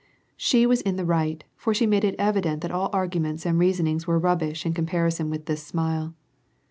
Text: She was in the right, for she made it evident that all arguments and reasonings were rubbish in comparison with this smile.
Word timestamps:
She 0.35 0.65
was 0.65 0.81
in 0.81 0.95
the 0.95 1.05
right, 1.05 1.43
for 1.55 1.75
she 1.75 1.85
made 1.85 2.03
it 2.03 2.15
evident 2.17 2.61
that 2.61 2.71
all 2.71 2.89
arguments 2.91 3.45
and 3.45 3.59
reasonings 3.59 4.07
were 4.07 4.17
rubbish 4.17 4.65
in 4.65 4.73
comparison 4.73 5.29
with 5.29 5.45
this 5.45 5.61
smile. 5.63 6.15